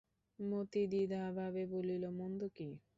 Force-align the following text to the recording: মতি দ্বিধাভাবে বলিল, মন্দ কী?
মতি 0.39 0.81
দ্বিধাভাবে 0.91 1.63
বলিল, 1.73 2.03
মন্দ 2.19 2.41
কী? 2.55 2.69